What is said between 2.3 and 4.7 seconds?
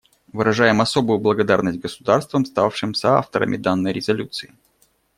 ставшим соавторами данной резолюции.